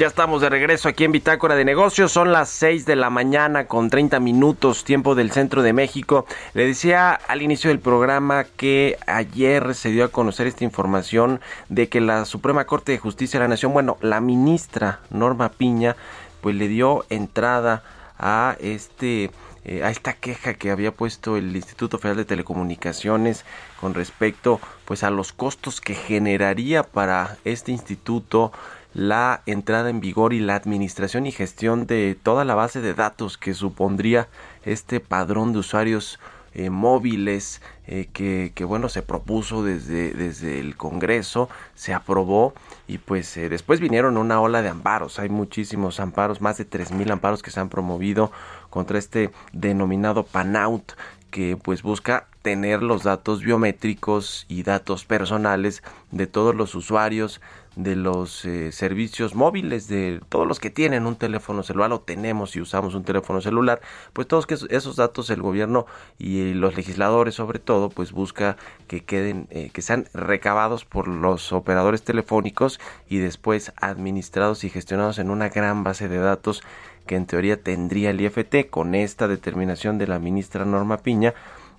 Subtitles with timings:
[0.00, 2.10] Ya estamos de regreso aquí en Bitácora de Negocios.
[2.10, 6.24] Son las 6 de la mañana con 30 minutos, tiempo del centro de México.
[6.54, 11.90] Le decía al inicio del programa que ayer se dio a conocer esta información de
[11.90, 15.96] que la Suprema Corte de Justicia de la Nación, bueno, la ministra Norma Piña,
[16.40, 17.82] pues le dio entrada
[18.18, 19.30] a este
[19.66, 23.44] eh, a esta queja que había puesto el Instituto Federal de Telecomunicaciones
[23.78, 28.52] con respecto pues a los costos que generaría para este instituto
[28.94, 33.38] la entrada en vigor y la administración y gestión de toda la base de datos
[33.38, 34.28] que supondría
[34.64, 36.18] este padrón de usuarios
[36.52, 42.54] eh, móviles eh, que, que, bueno se propuso desde, desde el Congreso, se aprobó
[42.88, 46.90] y pues eh, después vinieron una ola de amparos, hay muchísimos amparos, más de tres
[46.90, 48.32] mil amparos que se han promovido
[48.68, 50.94] contra este denominado PANOUT
[51.30, 57.40] que pues busca tener los datos biométricos y datos personales de todos los usuarios
[57.76, 62.56] de los eh, servicios móviles de todos los que tienen un teléfono celular o tenemos
[62.56, 63.80] y usamos un teléfono celular
[64.12, 65.86] pues todos que esos datos el gobierno
[66.18, 68.56] y los legisladores sobre todo pues busca
[68.88, 75.18] que queden eh, que sean recabados por los operadores telefónicos y después administrados y gestionados
[75.18, 76.62] en una gran base de datos
[77.06, 81.34] que en teoría tendría el IFT con esta determinación de la ministra Norma Piña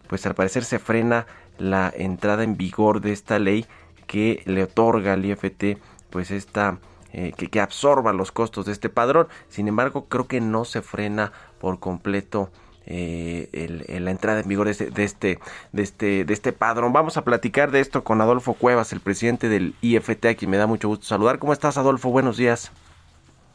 [0.08, 3.66] pues al parecer se frena la entrada en vigor de esta ley
[4.12, 5.78] que le otorga al IFT
[6.10, 6.80] pues esta
[7.14, 9.30] eh, que, absorba los costos de este padrón.
[9.48, 12.50] Sin embargo, creo que no se frena por completo
[12.86, 13.48] eh,
[13.88, 15.40] la entrada en vigor de este, de este,
[15.72, 16.92] de este, de este padrón.
[16.92, 20.58] Vamos a platicar de esto con Adolfo Cuevas, el presidente del IFT, a quien me
[20.58, 21.40] da mucho gusto saludar.
[21.40, 22.10] ¿Cómo estás, Adolfo?
[22.10, 22.70] Buenos días.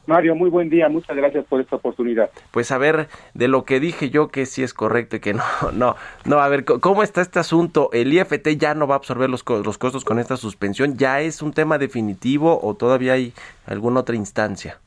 [0.07, 2.31] Mario, muy buen día, muchas gracias por esta oportunidad.
[2.53, 5.43] Pues a ver, de lo que dije yo que sí es correcto y que no,
[5.75, 7.91] no, no, a ver, ¿cómo está este asunto?
[7.93, 10.97] ¿El IFT ya no va a absorber los, los costos con esta suspensión?
[10.97, 13.33] ¿Ya es un tema definitivo o todavía hay
[13.67, 14.79] alguna otra instancia?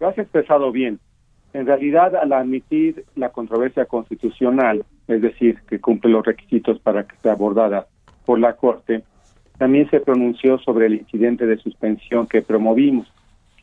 [0.00, 0.98] Lo has expresado bien.
[1.52, 7.16] En realidad, al admitir la controversia constitucional, es decir, que cumple los requisitos para que
[7.22, 7.86] sea abordada
[8.26, 9.04] por la Corte,
[9.56, 13.10] también se pronunció sobre el incidente de suspensión que promovimos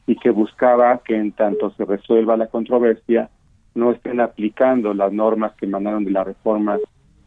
[0.06, 3.30] y que buscaba que en tanto se resuelva la controversia
[3.76, 6.78] no estén aplicando las normas que emanaron de la reforma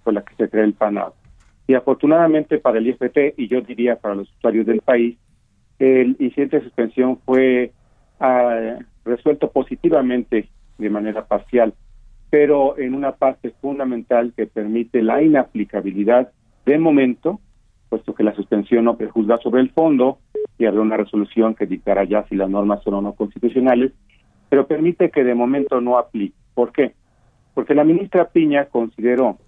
[0.05, 1.13] por la que se crea el PANAB.
[1.67, 5.17] Y afortunadamente para el IFT y yo diría para los usuarios del país,
[5.79, 7.73] el incidente de suspensión fue
[8.21, 10.49] ah, resuelto positivamente
[10.79, 11.75] de manera parcial,
[12.31, 16.31] pero en una parte fundamental que permite la inaplicabilidad
[16.65, 17.41] de momento,
[17.89, 20.19] puesto que la suspensión no prejuzga sobre el fondo,
[20.59, 23.93] y habrá una resolución que dictará ya si las normas son o no constitucionales,
[24.49, 26.37] pero permite que de momento no aplique.
[26.55, 26.95] ¿Por qué?
[27.55, 29.39] Porque la ministra Piña consideró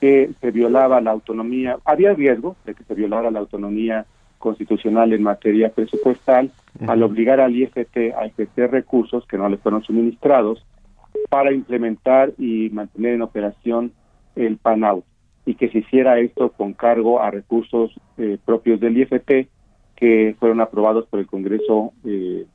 [0.00, 4.06] que se violaba la autonomía, había riesgo de que se violara la autonomía
[4.38, 6.50] constitucional en materia presupuestal
[6.86, 10.64] al obligar al IFT a ejercer recursos que no le fueron suministrados
[11.28, 13.92] para implementar y mantener en operación
[14.36, 15.02] el PANAU
[15.44, 19.48] y que se hiciera esto con cargo a recursos eh, propios del IFT
[19.98, 22.46] que fueron aprobados por el Congreso eh,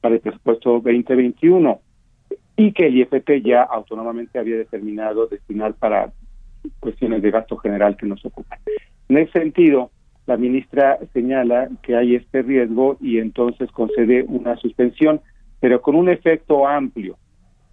[0.00, 1.80] para el presupuesto 2021
[2.56, 6.12] y que el IFT ya autónomamente había determinado destinar para
[6.78, 8.60] cuestiones de gasto general que nos ocupan.
[9.08, 9.90] En ese sentido,
[10.26, 15.20] la ministra señala que hay este riesgo y entonces concede una suspensión,
[15.58, 17.18] pero con un efecto amplio,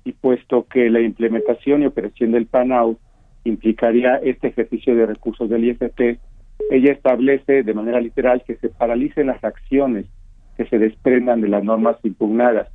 [0.03, 2.97] y puesto que la implementación y operación del PANAU
[3.43, 6.19] implicaría este ejercicio de recursos del IFT,
[6.69, 10.05] ella establece de manera literal que se paralicen las acciones
[10.57, 12.67] que se desprendan de las normas impugnadas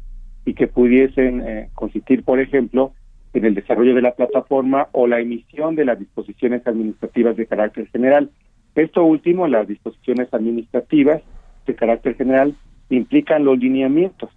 [0.46, 2.92] y que pudiesen eh, consistir, por ejemplo,
[3.34, 7.88] en el desarrollo de la plataforma o la emisión de las disposiciones administrativas de carácter
[7.88, 8.30] general.
[8.74, 11.22] Esto último, las disposiciones administrativas
[11.66, 12.54] de carácter general,
[12.90, 14.30] implican los lineamientos.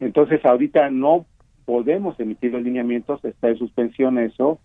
[0.00, 1.26] Entonces, ahorita no
[1.64, 4.58] podemos emitir los lineamientos, está en suspensión eso,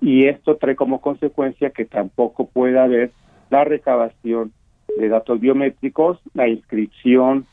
[0.00, 3.12] y esto trae como consecuencia que tampoco pueda haber
[3.50, 4.52] la recabación
[4.96, 7.46] de datos biométricos, la inscripción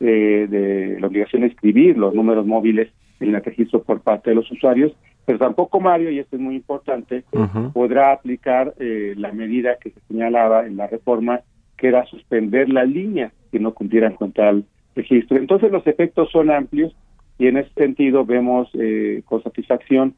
[0.00, 2.90] de, la obligación de escribir los números móviles
[3.20, 4.92] en el registro por parte de los usuarios,
[5.24, 7.24] pero tampoco Mario, y esto es muy importante,
[7.72, 11.40] podrá aplicar eh, la medida que se señalaba en la reforma,
[11.76, 14.64] que era suspender las líneas que no cumplieran con tal
[14.94, 15.36] registro.
[15.38, 16.94] Entonces los efectos son amplios
[17.38, 20.14] y en ese sentido vemos eh, con satisfacción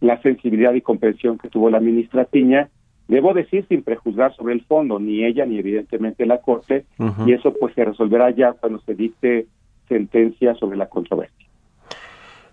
[0.00, 2.68] la sensibilidad y comprensión que tuvo la ministra Piña
[3.10, 6.86] Debo decir sin prejuzgar sobre el fondo, ni ella ni evidentemente la Corte,
[7.26, 9.48] y eso pues se resolverá ya cuando se dicte
[9.88, 11.48] sentencia sobre la controversia.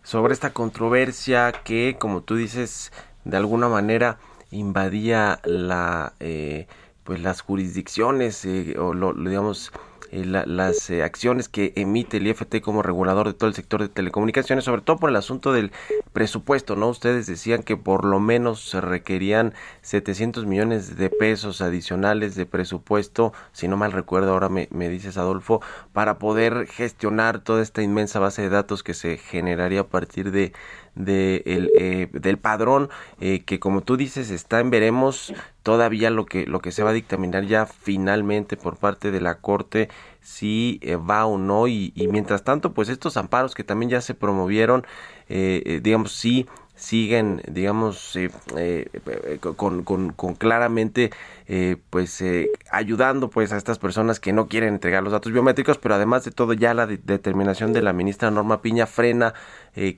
[0.02, 2.92] Sobre esta controversia que, como tú dices,
[3.24, 4.18] de alguna manera
[4.50, 6.66] invadía la, eh,
[7.04, 9.72] pues las jurisdicciones eh, o lo, digamos
[10.12, 13.90] eh, las eh, acciones que emite el IFT como regulador de todo el sector de
[13.90, 15.72] telecomunicaciones, sobre todo por el asunto del
[16.14, 16.90] presupuesto, ¿no?
[16.90, 23.34] Ustedes decían que por lo menos se requerían 700 millones de pesos adicionales de presupuesto,
[23.52, 25.62] si no mal recuerdo, ahora me, me dices Adolfo,
[25.94, 30.54] para poder gestionar toda esta inmensa base de datos que se generaría a partir de,
[30.98, 32.90] de el, eh, del padrón
[33.20, 35.34] eh, que como tú dices está en veremos
[35.64, 39.36] todavía lo que lo que se va a dictaminar ya finalmente por parte de la
[39.36, 39.90] corte
[40.22, 44.14] si eh, va o no y, mientras tanto pues estos amparos que también ya se
[44.14, 44.86] promovieron
[45.30, 46.48] digamos sí
[46.78, 51.10] siguen, digamos, eh, eh, con, con, con, claramente,
[51.48, 52.24] eh, pues,
[52.72, 56.32] ayudando, pues, a estas personas que no quieren entregar los datos biométricos, pero además de
[56.32, 59.34] todo, ya la determinación de la ministra Norma Piña frena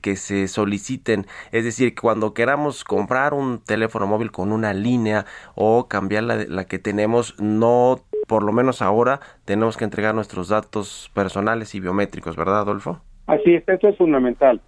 [0.02, 5.24] que se soliciten, es decir, cuando queramos comprar un teléfono móvil con una línea
[5.54, 10.48] o cambiar la, la que tenemos, no, por lo menos ahora, tenemos que entregar nuestros
[10.48, 13.00] datos personales y biométricos, ¿verdad, Adolfo?
[13.26, 14.60] Así es, esto es fundamental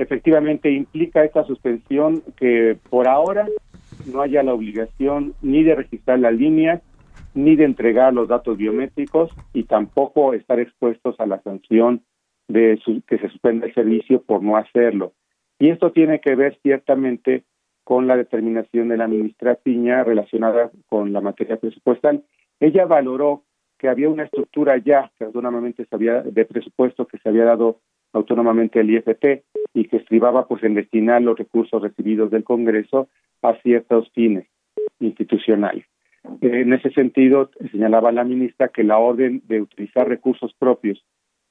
[0.00, 3.46] efectivamente implica esta suspensión que por ahora
[4.12, 6.82] no haya la obligación ni de registrar las líneas,
[7.34, 12.02] ni de entregar los datos biométricos y tampoco estar expuestos a la sanción
[12.52, 15.12] de que se suspenda el servicio por no hacerlo.
[15.58, 17.44] Y esto tiene que ver ciertamente
[17.84, 22.24] con la determinación de la ministra Piña relacionada con la materia presupuestal.
[22.58, 23.44] Ella valoró
[23.78, 27.80] que había una estructura ya, que autónomamente se había, de presupuesto que se había dado
[28.12, 29.44] autónomamente el IFT
[29.74, 33.08] y que estribaba pues en destinar los recursos recibidos del Congreso
[33.42, 34.46] a ciertos fines
[34.98, 35.86] institucionales.
[36.42, 41.02] En ese sentido, señalaba la ministra que la orden de utilizar recursos propios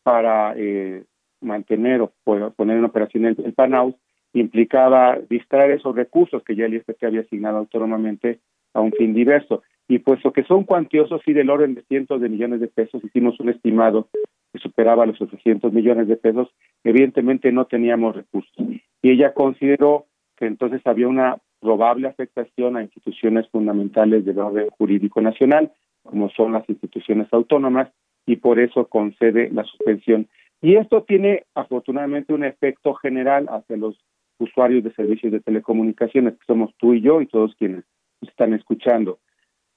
[0.04, 1.04] para eh,
[1.42, 2.12] mantener o
[2.56, 3.96] poner en operación el, el PANAUS
[4.34, 8.40] implicaba distraer esos recursos que ya el IFT había asignado autónomamente
[8.74, 9.64] a un fin diverso.
[9.88, 13.40] Y puesto que son cuantiosos y del orden de cientos de millones de pesos, hicimos
[13.40, 14.08] un estimado
[14.54, 16.50] que superaba los 800 millones de pesos,
[16.84, 18.54] evidentemente no teníamos recursos.
[19.02, 20.06] Y ella consideró
[20.38, 25.72] que entonces había una probable afectación a instituciones fundamentales del orden jurídico nacional,
[26.04, 27.90] como son las instituciones autónomas,
[28.30, 30.28] y por eso concede la suspensión.
[30.62, 33.98] Y esto tiene afortunadamente un efecto general hacia los
[34.38, 37.86] usuarios de servicios de telecomunicaciones, que somos tú y yo y todos quienes
[38.22, 39.18] están escuchando.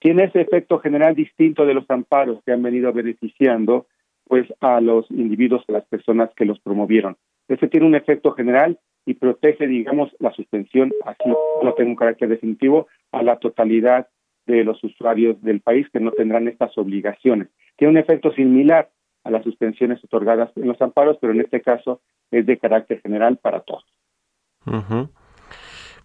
[0.00, 3.86] Tiene ese efecto general distinto de los amparos que han venido beneficiando
[4.28, 7.16] pues a los individuos, a las personas que los promovieron.
[7.48, 11.30] Ese tiene un efecto general y protege, digamos, la suspensión, así
[11.62, 14.08] no tengo un carácter definitivo, a la totalidad
[14.46, 17.48] de los usuarios del país que no tendrán estas obligaciones.
[17.76, 18.90] Tiene un efecto similar
[19.24, 23.38] a las suspensiones otorgadas en los amparos, pero en este caso es de carácter general
[23.38, 23.84] para todos.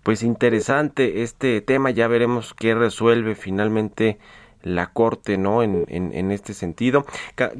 [0.03, 4.17] Pues interesante este tema, ya veremos qué resuelve finalmente
[4.63, 5.63] la Corte, ¿no?
[5.63, 7.05] En, en, este sentido.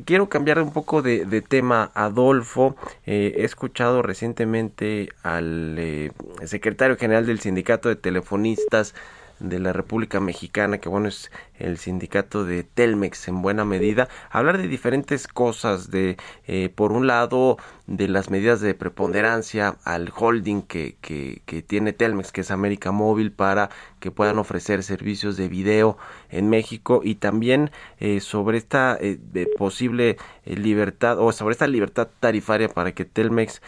[0.06, 2.76] quiero cambiar un poco de, tema, Adolfo.
[3.06, 6.12] Eh, he escuchado recientemente al eh,
[6.46, 8.96] secretario general del Sindicato de Telefonistas
[9.40, 14.58] de la República Mexicana, que bueno, es el sindicato de Telmex en buena medida, hablar
[14.58, 16.18] de diferentes cosas, de
[16.48, 22.32] eh, por un lado de las medidas de preponderancia al holding que, que, tiene Telmex,
[22.32, 25.98] que es América Móvil, para que puedan ofrecer servicios de video
[26.30, 29.18] en México y también eh, sobre esta eh,
[29.58, 33.62] posible libertad o sobre esta libertad tarifaria para que Telmex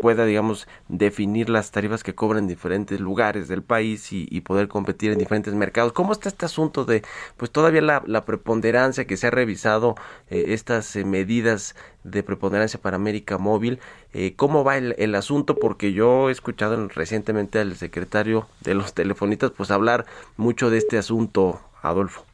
[0.00, 5.12] pueda, digamos, definir las tarifas que cobran en diferentes lugares del país y, poder competir
[5.12, 5.92] en diferentes mercados.
[5.92, 6.70] ¿Cómo está este asunto?
[6.84, 7.02] de
[7.36, 9.94] pues todavía la, preponderancia que se ha revisado
[10.28, 13.78] eh, estas eh, medidas de preponderancia para América Móvil.
[14.14, 15.56] Eh, ¿Cómo va el, asunto?
[15.56, 20.98] Porque yo he escuchado recientemente al secretario de los telefonitas pues hablar mucho de este
[20.98, 22.24] asunto, Adolfo.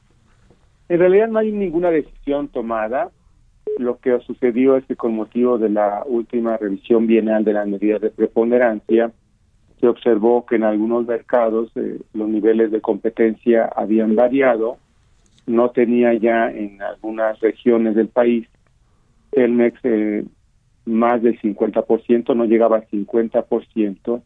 [0.88, 3.11] En realidad no hay ninguna decisión tomada.
[3.78, 8.00] Lo que sucedió es que con motivo de la última revisión bienal de las medidas
[8.00, 9.11] de preponderancia,
[9.80, 14.78] se observó que en algunos mercados eh, los niveles de competencia habían variado,
[15.46, 18.49] no tenía ya en algunas regiones del país
[19.36, 20.24] Telmex eh,
[20.86, 24.22] más del 50%, no llegaba al 50%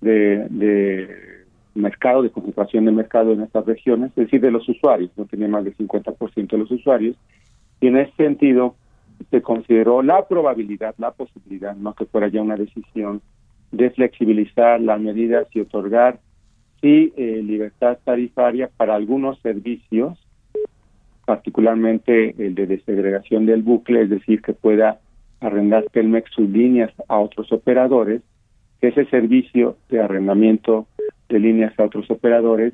[0.00, 5.10] de, de mercado, de concentración de mercado en estas regiones, es decir, de los usuarios,
[5.18, 7.14] no tenía más del 50% de los usuarios,
[7.78, 8.74] y en ese sentido
[9.30, 13.20] se consideró la probabilidad, la posibilidad, no que fuera ya una decisión
[13.70, 16.20] de flexibilizar las medidas y otorgar
[16.80, 20.18] sí eh, libertad tarifaria para algunos servicios,
[21.28, 24.98] particularmente el de desegregación del bucle, es decir, que pueda
[25.40, 28.22] arrendar Telmex sus líneas a otros operadores,
[28.80, 30.86] que ese servicio de arrendamiento
[31.28, 32.72] de líneas a otros operadores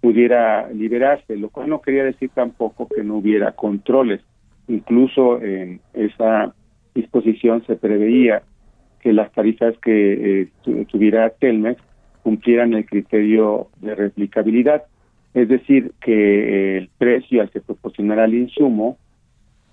[0.00, 4.20] pudiera liberarse, lo cual no quería decir tampoco que no hubiera controles.
[4.68, 6.54] Incluso en esa
[6.94, 8.42] disposición se preveía
[9.00, 10.48] que las tarifas que eh,
[10.86, 11.82] tuviera Telmex
[12.22, 14.84] cumplieran el criterio de replicabilidad,
[15.34, 18.98] es decir, que el precio al que proporcionara el insumo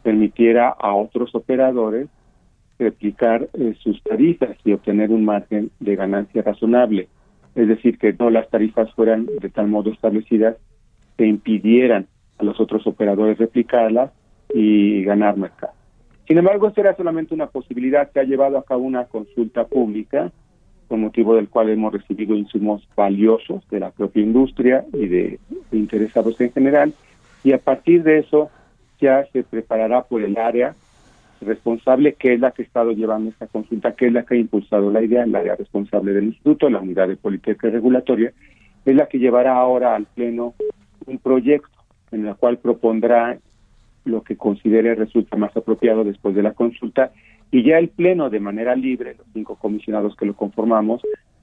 [0.03, 2.07] permitiera a otros operadores
[2.77, 7.07] replicar eh, sus tarifas y obtener un margen de ganancia razonable.
[7.55, 10.57] Es decir, que no las tarifas fueran de tal modo establecidas
[11.17, 12.07] que impidieran
[12.37, 14.11] a los otros operadores replicarlas
[14.53, 15.73] y ganar mercado.
[16.27, 18.11] Sin embargo, esto era solamente una posibilidad.
[18.11, 20.31] Se ha llevado a cabo una consulta pública,
[20.87, 25.39] con motivo del cual hemos recibido insumos valiosos de la propia industria y de,
[25.71, 26.93] interesados en general.
[27.43, 28.49] Y a partir de eso
[28.99, 30.75] ya se preparará por el área
[31.41, 34.37] responsable, que es la que ha estado llevando esta consulta, que es la que ha
[34.37, 38.31] impulsado la idea, el área responsable del instituto, la unidad de política regulatoria,
[38.85, 40.53] es la que llevará ahora al Pleno
[41.05, 41.69] un proyecto
[42.11, 43.37] en el cual propondrá
[44.05, 47.11] lo que considere resulta más apropiado después de la consulta
[47.51, 51.01] y ya el Pleno de manera libre, los cinco comisionados que lo conformamos,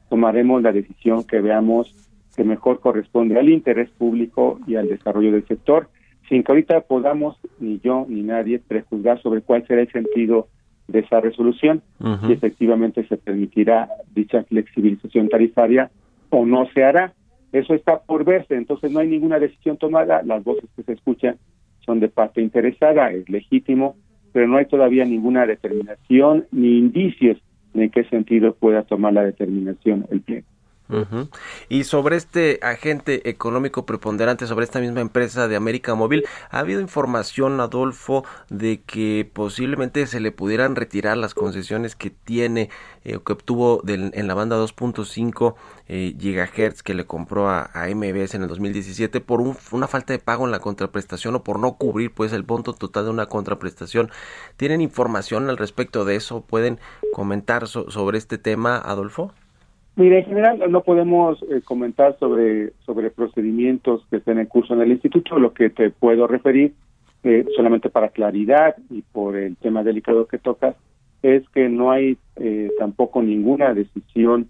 [0.08, 1.94] tomaremos la decisión que veamos
[2.36, 5.88] que mejor corresponde al interés público y al desarrollo del sector,
[6.28, 10.48] sin que ahorita podamos, ni yo ni nadie, prejuzgar sobre cuál será el sentido
[10.88, 11.82] de esa resolución,
[12.26, 15.90] si efectivamente se permitirá dicha flexibilización tarifaria
[16.30, 17.12] o no se hará.
[17.52, 21.36] Eso está por verse, entonces no hay ninguna decisión tomada, las voces que se escuchan
[21.84, 23.96] son de parte interesada, es legítimo,
[24.32, 27.38] pero no hay todavía ninguna determinación ni indicios
[27.74, 30.22] en qué sentido pueda tomar la determinación el
[30.92, 31.28] Pleno.
[31.68, 36.80] Y sobre este agente económico preponderante, sobre esta misma empresa de América Móvil, ¿ha habido
[36.80, 42.70] información, Adolfo, de que posiblemente se le pudieran retirar las concesiones que tiene
[43.04, 45.54] eh, que obtuvo en la banda 2.5
[45.88, 49.40] eh, gigahertz que le compró a, MBS en el 2017 por
[49.72, 53.04] una falta de pago en la contraprestación o por no cubrir pues el monto total
[53.04, 54.10] de una contraprestación?
[54.56, 56.42] ¿Tienen información al respecto de eso?
[56.42, 56.78] ¿Pueden
[57.12, 59.32] comentar sobre este tema, Adolfo?
[59.94, 64.80] Mire, en general no podemos eh, comentar sobre, sobre procedimientos que estén en curso en
[64.80, 65.38] el instituto.
[65.38, 66.72] Lo que te puedo referir,
[67.24, 70.76] eh, solamente para claridad y por el tema delicado que tocas,
[71.22, 74.48] es que no hay eh, tampoco ninguna decisión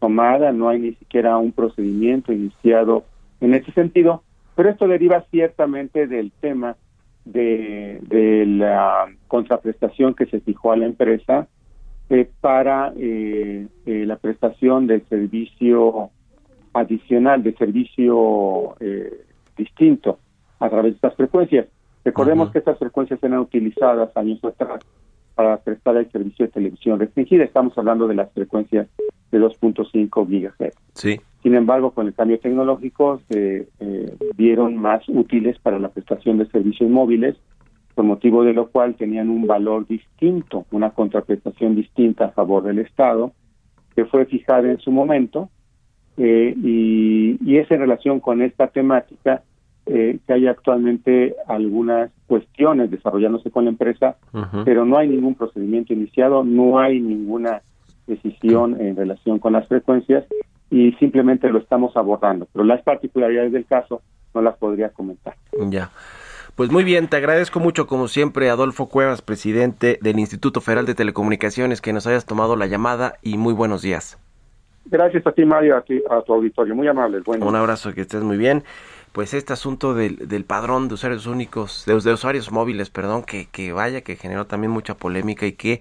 [0.00, 3.04] tomada, no hay ni siquiera un procedimiento iniciado
[3.40, 4.22] en ese sentido,
[4.56, 6.76] pero esto deriva ciertamente del tema
[7.24, 11.48] de, de la contraprestación que se fijó a la empresa
[12.12, 16.10] eh, para eh, eh, la prestación de servicio
[16.72, 18.74] adicional, de servicio
[19.56, 20.18] distinto
[20.58, 21.68] a través de estas frecuencias.
[22.04, 24.80] Recordemos que estas frecuencias eran utilizadas años atrás
[25.36, 27.44] para prestar el servicio de televisión restringida.
[27.44, 28.88] Estamos hablando de las frecuencias
[29.30, 30.74] de 2.5 GHz.
[30.94, 31.20] Sí.
[31.44, 33.68] Sin embargo, con el cambio tecnológico se
[34.36, 37.36] vieron más útiles para la prestación de servicios móviles
[38.00, 42.78] por motivo de lo cual tenían un valor distinto, una contraprestación distinta a favor del
[42.78, 43.32] Estado,
[43.94, 45.50] que fue fijada en su momento,
[46.16, 49.42] eh, y, y, es en relación con esta temática
[49.84, 54.16] eh, que hay actualmente algunas cuestiones desarrollándose con la empresa,
[54.64, 57.60] pero no hay ningún procedimiento iniciado, no hay ninguna
[58.06, 60.24] decisión en relación con las frecuencias
[60.70, 64.00] y simplemente lo estamos abordando, pero las particularidades del caso
[64.34, 65.34] no las podría comentar.
[65.68, 65.90] Ya.
[66.56, 70.94] Pues muy bien, te agradezco mucho como siempre Adolfo Cuevas, presidente del Instituto Federal de
[70.94, 74.18] Telecomunicaciones, que nos hayas tomado la llamada y muy buenos días.
[74.84, 77.20] Gracias a ti Mario, a, ti, a tu auditorio, muy amable.
[77.20, 77.46] Bueno.
[77.46, 78.64] Un abrazo, que estés muy bien.
[79.12, 83.46] Pues este asunto del, del padrón de usuarios únicos, de, de usuarios móviles, perdón, que,
[83.46, 85.80] que vaya, que generó también mucha polémica y que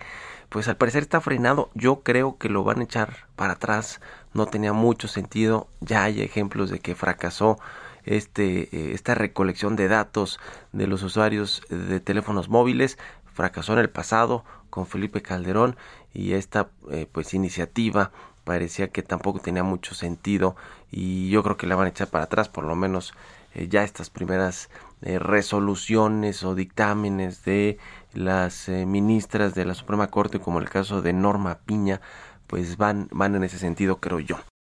[0.49, 1.69] pues al parecer está frenado.
[1.75, 4.01] Yo creo que lo van a echar para atrás.
[4.33, 5.67] No tenía mucho sentido.
[5.79, 7.59] Ya hay ejemplos de que fracasó
[8.05, 10.39] este, eh, esta recolección de datos
[10.71, 12.97] de los usuarios de teléfonos móviles
[13.33, 15.75] fracasó en el pasado con Felipe Calderón
[16.13, 18.11] y esta eh, pues iniciativa
[18.43, 20.55] parecía que tampoco tenía mucho sentido
[20.91, 23.13] y yo creo que le van a echar para atrás por lo menos
[23.53, 24.69] eh, ya estas primeras
[25.01, 27.77] eh, resoluciones o dictámenes de
[28.13, 32.01] las ministras de la Suprema Corte como el caso de Norma Piña
[32.47, 34.37] pues van van en ese sentido creo yo